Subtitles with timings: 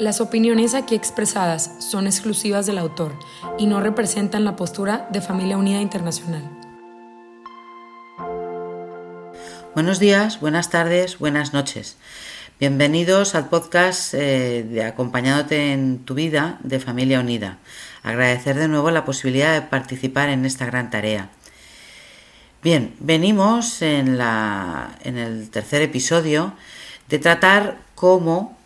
[0.00, 3.18] Las opiniones aquí expresadas son exclusivas del autor
[3.58, 6.42] y no representan la postura de Familia Unida Internacional.
[9.74, 11.98] Buenos días, buenas tardes, buenas noches.
[12.58, 17.58] Bienvenidos al podcast eh, de Acompañándote en tu vida de Familia Unida.
[18.02, 21.28] Agradecer de nuevo la posibilidad de participar en esta gran tarea.
[22.62, 26.54] Bien, venimos en, la, en el tercer episodio
[27.10, 28.58] de tratar cómo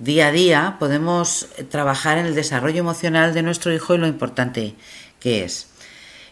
[0.00, 4.74] día a día podemos trabajar en el desarrollo emocional de nuestro hijo y lo importante
[5.20, 5.68] que es.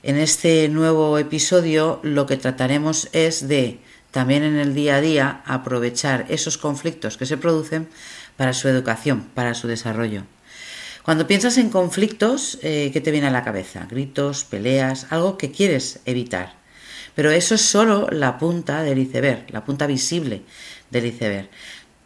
[0.02, 3.78] En este nuevo episodio lo que trataremos es de
[4.10, 7.88] también en el día a día aprovechar esos conflictos que se producen
[8.38, 10.22] para su educación, para su desarrollo.
[11.02, 13.86] Cuando piensas en conflictos, eh, ¿qué te viene a la cabeza?
[13.90, 16.54] Gritos, peleas, algo que quieres evitar.
[17.14, 20.42] Pero eso es solo la punta del iceberg, la punta visible
[20.90, 21.48] del iceberg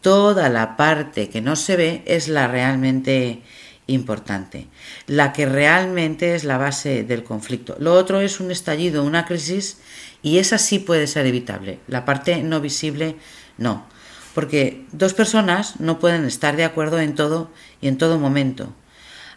[0.02, 3.42] toda la parte que no se ve es la realmente
[3.86, 4.66] importante,
[5.06, 7.76] la que realmente es la base del conflicto.
[7.78, 9.78] Lo otro es un estallido, una crisis,
[10.20, 11.78] y esa sí puede ser evitable.
[11.86, 13.16] La parte no visible,
[13.58, 13.86] no.
[14.34, 18.74] Porque dos personas no pueden estar de acuerdo en todo y en todo momento.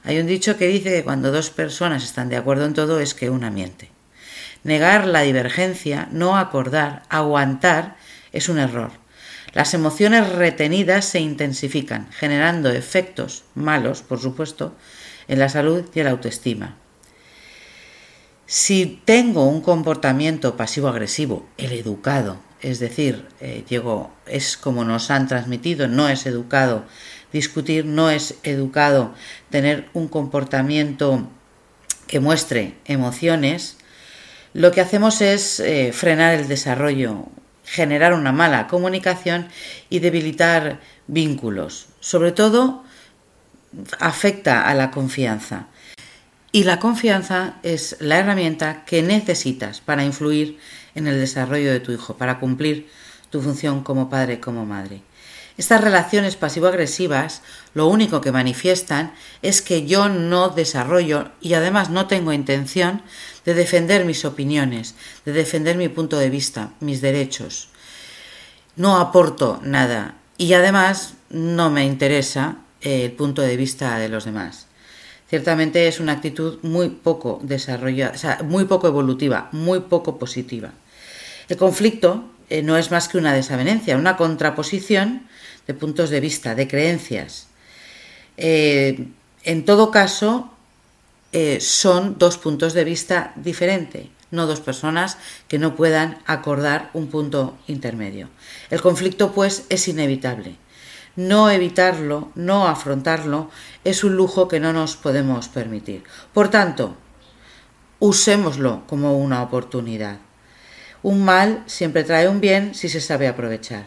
[0.04, 3.14] Hay un dicho que dice que cuando dos personas están de acuerdo en todo es
[3.14, 3.90] que una miente.
[4.64, 7.98] Negar la divergencia, no acordar, aguantar,
[8.32, 9.05] es un error
[9.56, 14.76] las emociones retenidas se intensifican, generando efectos malos, por supuesto,
[15.30, 16.76] en la salud y en la autoestima.
[18.46, 23.64] Si tengo un comportamiento pasivo-agresivo, el educado, es decir, eh,
[24.28, 26.84] es como nos han transmitido, no es educado
[27.32, 29.14] discutir, no es educado
[29.50, 31.30] tener un comportamiento
[32.08, 33.78] que muestre emociones,
[34.52, 37.30] lo que hacemos es eh, frenar el desarrollo
[37.66, 39.48] generar una mala comunicación
[39.90, 41.88] y debilitar vínculos.
[42.00, 42.84] Sobre todo
[44.00, 45.68] afecta a la confianza.
[46.52, 50.58] Y la confianza es la herramienta que necesitas para influir
[50.96, 52.88] en el desarrollo de tu hijo, para cumplir
[53.30, 55.02] tu función como padre, como madre.
[55.58, 57.42] Estas relaciones pasivo-agresivas
[57.74, 63.02] lo único que manifiestan es que yo no desarrollo y además no tengo intención
[63.46, 67.70] de defender mis opiniones, de defender mi punto de vista, mis derechos.
[68.76, 74.68] No aporto nada y además no me interesa el punto de vista de los demás.
[75.30, 80.72] Ciertamente es una actitud muy poco desarrollada, muy poco evolutiva, muy poco positiva.
[81.48, 85.28] El conflicto eh, no es más que una desavenencia, una contraposición
[85.68, 87.48] de puntos de vista, de creencias.
[88.38, 89.08] Eh,
[89.44, 90.52] en todo caso,
[91.32, 95.18] eh, son dos puntos de vista diferentes, no dos personas
[95.48, 98.30] que no puedan acordar un punto intermedio.
[98.70, 100.56] El conflicto, pues, es inevitable.
[101.16, 103.50] No evitarlo, no afrontarlo,
[103.84, 106.04] es un lujo que no nos podemos permitir.
[106.34, 106.96] Por tanto,
[108.00, 110.20] usémoslo como una oportunidad.
[111.06, 113.86] Un mal siempre trae un bien si se sabe aprovechar.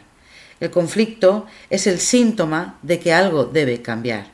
[0.60, 4.28] El conflicto es el síntoma de que algo debe cambiar,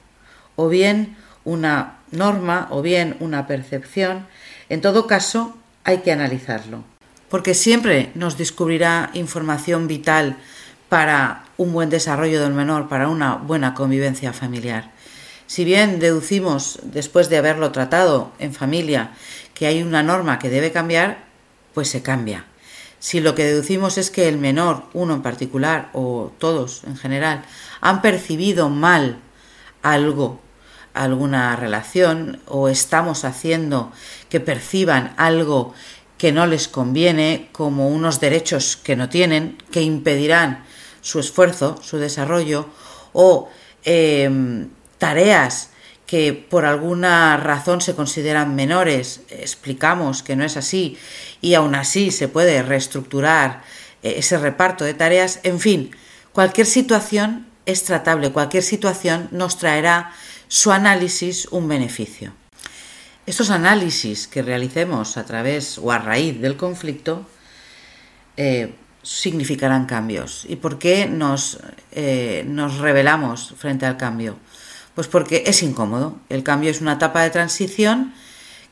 [0.55, 4.27] o bien una norma o bien una percepción.
[4.69, 6.85] En todo caso, hay que analizarlo,
[7.31, 10.37] porque siempre nos descubrirá información vital
[10.91, 14.91] para un buen desarrollo del menor, para una buena convivencia familiar.
[15.47, 19.13] Si bien deducimos, después de haberlo tratado en familia,
[19.55, 21.25] que hay una norma que debe cambiar,
[21.73, 22.45] pues se cambia.
[23.05, 27.45] Si lo que deducimos es que el menor, uno en particular o todos en general,
[27.83, 29.19] han percibido mal
[29.83, 30.41] algo,
[30.95, 33.93] alguna relación o estamos haciendo
[34.31, 35.75] que perciban algo
[36.17, 40.65] que no les conviene como unos derechos que no tienen, que impedirán
[41.03, 42.71] su esfuerzo, su desarrollo
[43.13, 43.51] o
[43.85, 45.69] em, tareas
[46.07, 50.99] que por alguna razón se consideran menores, explicamos que no es así
[51.41, 53.63] y aún así se puede reestructurar
[54.03, 55.91] eh, ese reparto de tareas, en fin,
[56.33, 60.13] cualquier situación es tratable, cualquier situación nos traerá
[60.49, 62.33] su análisis un beneficio.
[63.27, 67.27] Estos análisis que realicemos a través o a raíz del conflicto
[68.37, 70.45] eh, significarán cambios.
[70.47, 71.59] ¿Y por qué nos,
[71.93, 74.37] eh, nos revelamos frente al cambio?
[74.95, 76.17] Pues porque es incómodo.
[76.29, 78.15] El cambio es una etapa de transición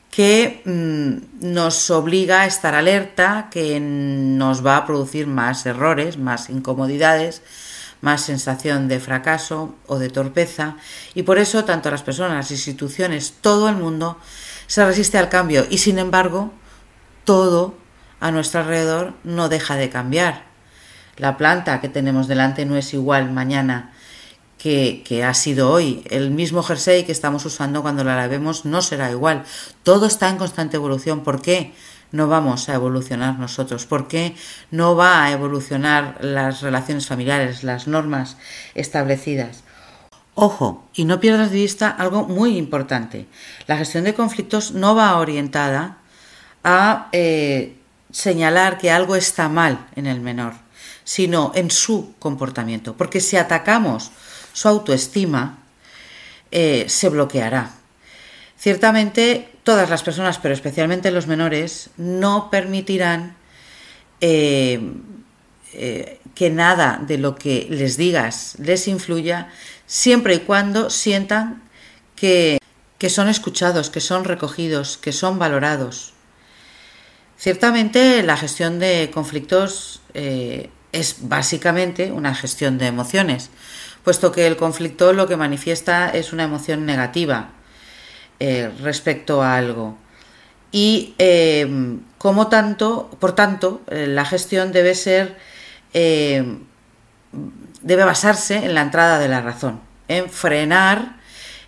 [0.09, 6.49] que mm, nos obliga a estar alerta, que nos va a producir más errores, más
[6.49, 7.41] incomodidades,
[8.01, 10.75] más sensación de fracaso o de torpeza
[11.15, 14.19] y por eso tanto las personas, las instituciones, todo el mundo
[14.67, 16.51] se resiste al cambio y sin embargo
[17.23, 17.75] todo
[18.19, 20.43] a nuestro alrededor no deja de cambiar.
[21.15, 23.92] La planta que tenemos delante no es igual mañana
[24.63, 26.03] que, ha sido hoy.
[26.09, 29.43] El mismo jersey que estamos usando cuando la lavemos no será igual.
[29.83, 31.21] Todo está en constante evolución.
[31.21, 31.73] ¿Por qué?
[32.11, 33.87] no vamos a evolucionar nosotros?
[33.87, 34.35] ¿Por qué
[34.69, 38.37] no va a evolucionar las relaciones familiares, las normas
[38.75, 39.63] establecidas?
[40.35, 43.25] Ojo, y no pierdas de vista algo muy importante.
[43.65, 45.97] La gestión de conflictos no va orientada
[46.63, 47.77] a eh,
[48.11, 50.53] señalar que algo está mal en el menor,
[51.03, 52.95] sino en su comportamiento.
[52.95, 54.11] Porque si atacamos
[54.53, 55.57] su autoestima,
[56.51, 57.71] eh, se bloqueará.
[58.57, 63.35] Ciertamente todas las personas, pero especialmente los menores, no permitirán
[64.21, 64.79] eh,
[65.73, 69.49] eh, que nada de lo que les digas les influya,
[69.87, 71.63] siempre y cuando sientan
[72.15, 72.59] que,
[73.09, 76.13] son escuchados, que son recogidos, que son valorados.
[77.37, 83.49] Ciertamente la gestión de conflictos es básicamente una gestión de emociones,
[84.03, 87.51] puesto que el conflicto lo que manifiesta es una emoción negativa,
[88.39, 89.97] eh, respecto a algo.
[90.71, 95.37] Y eh, como tanto, por tanto, eh, la gestión debe ser,
[95.93, 101.17] debe basarse en la entrada de la razón, en frenar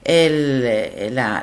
[0.03, 1.37] la,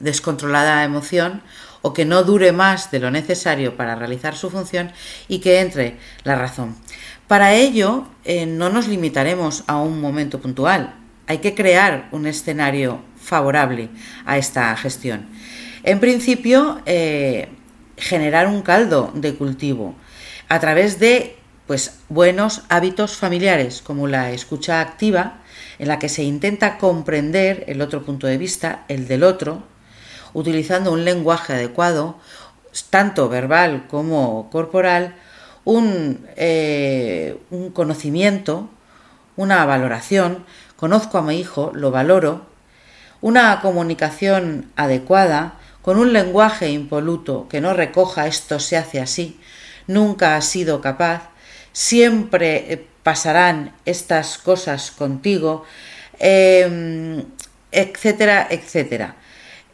[0.00, 1.42] descontrolada emoción
[1.82, 4.90] o que no dure más de lo necesario para realizar su función
[5.28, 6.76] y que entre la razón.
[7.28, 8.06] Para ello,
[8.46, 10.94] no nos limitaremos a un momento puntual.
[11.26, 13.88] Hay que crear un escenario favorable
[14.26, 15.26] a esta gestión.
[15.84, 17.48] En principio, eh,
[17.96, 19.94] generar un caldo de cultivo
[20.48, 21.36] a través de
[21.66, 25.40] pues, buenos hábitos familiares, como la escucha activa,
[25.78, 29.62] en la que se intenta comprender el otro punto de vista, el del otro,
[30.34, 32.18] utilizando un lenguaje adecuado,
[32.90, 35.16] tanto verbal como corporal,
[35.64, 38.68] un, eh, un conocimiento,
[39.36, 40.44] una valoración,
[40.76, 42.46] conozco a mi hijo, lo valoro,
[43.20, 49.38] una comunicación adecuada, con un lenguaje impoluto que no recoja esto se hace así,
[49.86, 51.28] nunca ha sido capaz,
[51.72, 55.64] siempre eh, pasarán estas cosas contigo,
[56.18, 57.24] em,
[57.70, 59.16] etcétera, etcétera.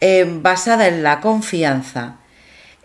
[0.01, 2.17] Em, basada en la confianza,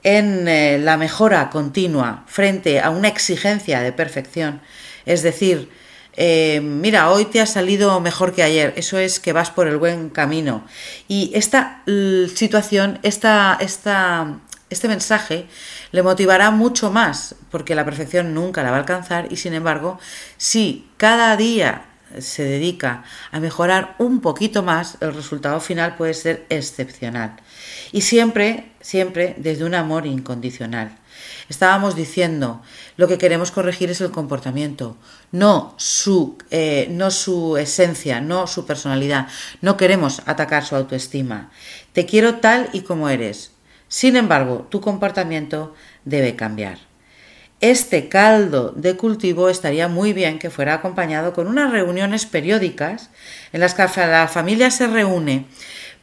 [0.05, 4.61] en eh, la mejora continua frente a una exigencia de perfección,
[5.05, 5.69] es decir,
[6.15, 9.77] eh, mira, hoy te ha salido mejor que ayer, eso es que vas por el
[9.77, 10.63] buen camino.
[11.07, 11.81] Y esta
[12.35, 14.37] situación, esta, esta,
[14.69, 15.47] este mensaje
[15.91, 19.99] le motivará mucho más, porque la perfección nunca la va a alcanzar y sin embargo,
[20.37, 21.85] si cada día
[22.19, 27.37] se dedica a mejorar un poquito más, el resultado final puede ser excepcional.
[27.91, 30.97] Y siempre, siempre desde un amor incondicional.
[31.47, 32.61] Estábamos diciendo,
[32.97, 34.97] lo que queremos corregir es el comportamiento,
[35.31, 39.27] no su, eh, no su esencia, no su personalidad.
[39.61, 41.51] No queremos atacar su autoestima.
[41.93, 43.51] Te quiero tal y como eres.
[43.87, 45.73] Sin embargo, tu comportamiento
[46.03, 46.79] debe cambiar.
[47.61, 53.09] Este caldo de cultivo estaría muy bien que fuera acompañado con unas reuniones periódicas
[53.53, 55.45] en las que la familia se reúne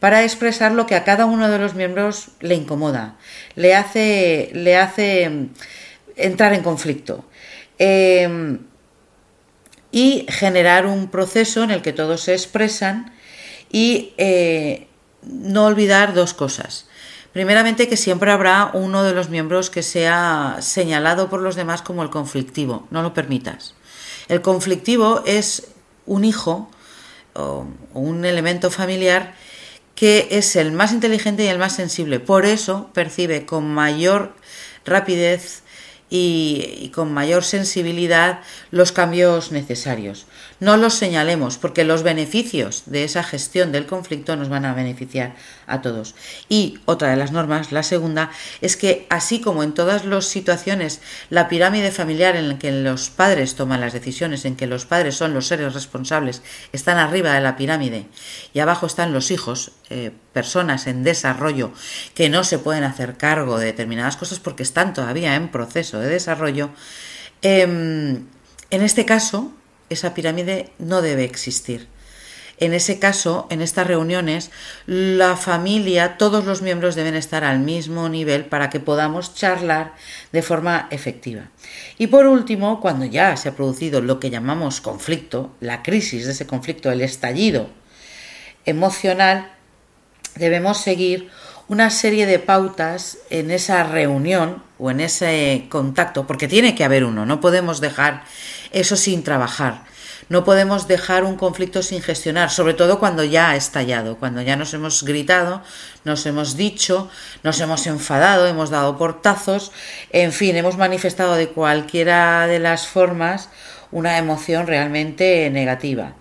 [0.03, 3.15] para expresar lo que a cada uno de los miembros le incomoda,
[3.55, 4.51] le hace,
[5.31, 5.47] mm,
[6.17, 7.25] entrar en conflicto.
[7.79, 8.59] Em,
[9.93, 13.15] y generar un proceso en el que todos se expresan
[13.71, 14.89] y eh,
[15.23, 16.89] no olvidar dos cosas.
[17.33, 22.03] Primeramente que siempre habrá uno de los miembros que sea señalado por los demás como
[22.03, 23.77] el conflictivo, no lo permitas.
[24.27, 25.69] El conflictivo es
[26.07, 26.69] un hijo
[27.35, 29.35] o un elemento familiar
[29.95, 32.21] que es el más inteligente y el más sensible.
[32.21, 34.35] Por eso percibe con mayor
[34.85, 35.63] rapidez
[36.15, 40.27] y, con mayor sensibilidad los cambios necesarios.
[40.63, 45.35] No los señalemos porque los beneficios de esa gestión del conflicto nos van a beneficiar
[45.67, 46.15] a todos.
[46.49, 51.01] Y otra de las normas, la segunda, es que así como en todas las situaciones
[51.31, 55.17] la pirámide familiar en la que los padres toman las decisiones, en que los padres
[55.17, 58.07] son los seres responsables, están arriba de la pirámide
[58.55, 61.73] y abajo están los hijos, eh, personas en desarrollo
[62.15, 66.07] que no se pueden hacer cargo de determinadas cosas porque están todavía en proceso de
[66.07, 66.71] desarrollo,
[67.43, 68.27] em,
[68.71, 69.53] en este caso
[69.93, 71.89] esa pirámide no debe existir.
[72.59, 74.53] en ese caso, en estas reuniones,
[74.87, 79.95] la familia, todos los miembros deben estar al mismo nivel para que podamos charlar
[80.31, 81.51] de forma efectiva.
[81.99, 86.33] Y por último, cuando ya se ha producido lo que llamamos conflicto, la crisis de
[86.33, 87.69] ese conflicto, el estallido
[88.65, 89.51] emocional,
[90.37, 91.31] debemos seguir
[91.69, 97.05] una serie de pautas en esa reunión o en ese contacto, porque tiene que haber
[97.05, 98.25] uno, no podemos dejar
[98.73, 99.85] eso sin trabajar.
[100.29, 104.57] No podemos dejar un conflicto sin gestionar, sobre todo cuando ya ha estallado, cuando ya
[104.57, 105.63] nos hemos gritado,
[106.05, 107.11] nos hemos dicho,
[107.43, 109.73] nos hemos enfadado, hemos dado portazos,
[110.11, 113.51] en fin, hemos manifestado de cualquiera de las formas
[113.91, 116.15] una emoción realmente negativa.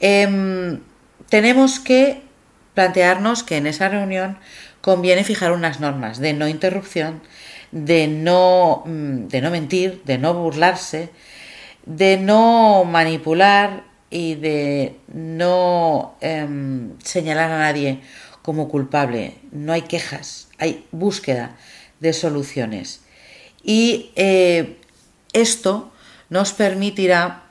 [0.00, 0.80] Em,
[1.28, 2.22] tenemos que
[2.74, 4.38] plantearnos que en esa reunión
[4.80, 7.22] conviene fijar unas normas de no interrupción,
[7.70, 11.10] de no, mm, de no mentir, de no burlarse,
[11.86, 18.00] de no manipular y de no em, señalar a nadie
[18.42, 19.38] como culpable.
[19.52, 21.56] No hay quejas, hay búsqueda
[22.00, 23.00] de soluciones.
[23.62, 24.78] Y eh,
[25.32, 25.92] esto
[26.28, 27.44] nos permitirá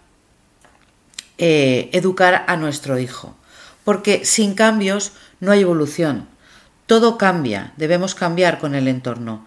[1.38, 3.36] eh, educar a nuestro hijo,
[3.84, 6.28] porque sin cambios no hay evolución.
[6.86, 9.46] Todo cambia, debemos cambiar con el entorno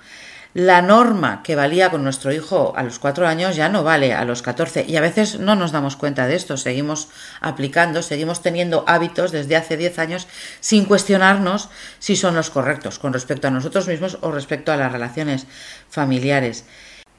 [0.57, 4.25] la norma que valía con nuestro hijo a los cuatro años ya no vale a
[4.25, 7.09] los catorce y a veces no nos damos cuenta de esto, seguimos
[7.43, 10.27] aplicando, seguimos teniendo hábitos desde hace diez años
[10.61, 14.91] sin cuestionarnos si son los correctos con respecto a nosotros mismos o respecto a las
[14.91, 15.47] relaciones
[15.91, 16.65] familiares.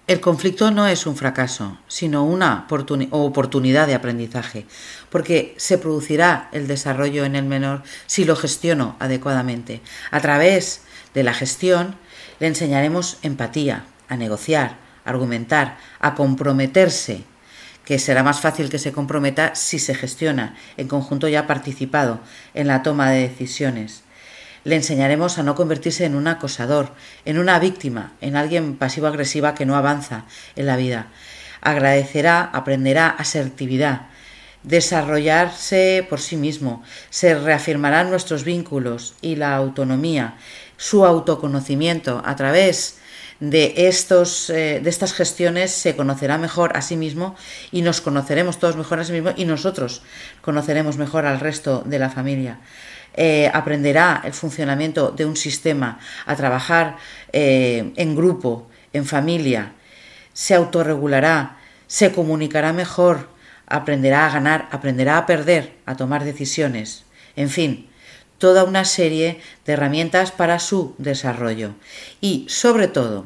[0.08, 2.66] El conflicto no es un fracaso, sino una
[3.12, 4.66] oportunidad de aprendizaje,
[5.12, 9.82] porque se producirá el desarrollo en el menor si lo gestiono adecuadamente.
[10.10, 10.82] A través
[11.14, 11.98] de la gestión,
[12.40, 17.24] le enseñaremos empatía, a negociar, a argumentar, a comprometerse,
[17.86, 22.20] que será más fácil que se comprometa si se gestiona en conjunto ya participado
[22.54, 24.04] en la toma de decisiones.
[24.66, 26.92] Le enseñaremos a no convertirse en un acosador,
[27.24, 30.26] en una víctima, en alguien pasivo-agresiva que no avanza
[30.58, 31.08] en la vida.
[31.62, 34.08] Agradecerá, aprenderá asertividad,
[34.64, 40.36] desarrollarse por sí mismo, se reafirmarán nuestros vínculos y la autonomía,
[40.78, 43.00] su autoconocimiento a través
[43.40, 47.36] de, estos, eh, de estas gestiones se conocerá mejor a sí mismo
[47.72, 50.02] y nos conoceremos todos mejor a sí mismo y nosotros
[50.42, 52.60] conoceremos mejor al resto de la familia.
[53.14, 56.98] Eh, aprenderá el funcionamiento de un sistema, a trabajar
[57.34, 59.74] eh, en grupo, en familia,
[60.34, 61.58] se autorregulará,
[61.88, 63.30] se comunicará mejor,
[63.66, 67.06] aprenderá a ganar, aprenderá a perder, a tomar decisiones.
[67.36, 67.87] En fin,
[68.38, 71.74] toda una serie de herramientas para su desarrollo.
[72.22, 73.26] Y, sobre todo,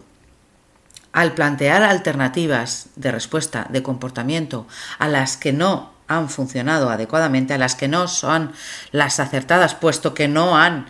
[1.11, 7.57] al plantear alternativas de respuesta, de comportamiento, a las que no han funcionado adecuadamente, a
[7.57, 8.51] las que no son
[8.91, 10.87] las acertadas, puesto que no han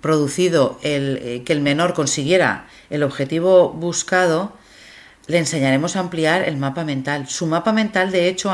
[0.00, 4.52] producido eh, que el menor consiguiera el objetivo buscado,
[5.26, 7.28] le enseñaremos a ampliar el mapa mental.
[7.28, 8.52] Su mapa mental, de hecho,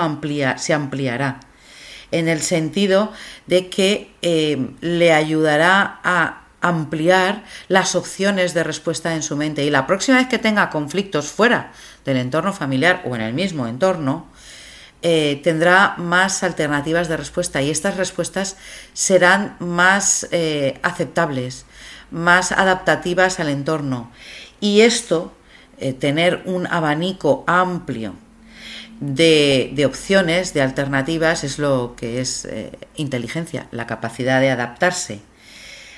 [0.57, 1.41] se ampliará
[2.11, 3.13] en el sentido
[3.47, 9.71] de que eh, le ayudará a ampliar las opciones de respuesta en su mente y
[9.71, 11.73] la próxima vez que tenga conflictos fuera
[12.05, 14.27] del entorno familiar o en el mismo entorno,
[15.03, 18.57] eh, tendrá más alternativas de respuesta y estas respuestas
[18.93, 21.67] serán más eh, aceptables,
[22.11, 24.11] más adaptativas al entorno.
[24.61, 25.33] Y esto,
[26.01, 28.17] tener un abanico amplio
[29.01, 35.21] de, opciones, de alternativas, es lo que es eh, inteligencia, la capacidad de adaptarse.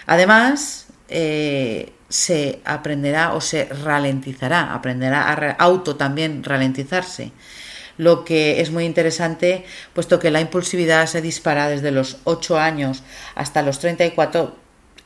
[0.06, 7.32] Además, eh, se aprenderá o se ralentizará, aprenderá a auto también ralentizarse,
[7.96, 13.02] lo que es muy interesante, puesto que la impulsividad se dispara desde los 8 años
[13.34, 14.56] hasta los 34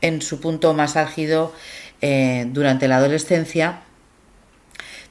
[0.00, 1.52] en su punto más álgido
[2.00, 3.80] eh, durante la adolescencia